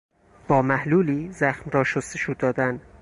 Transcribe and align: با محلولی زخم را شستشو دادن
با 0.47 0.61
محلولی 0.61 1.31
زخم 1.31 1.69
را 1.69 1.83
شستشو 1.83 2.33
دادن 2.39 2.81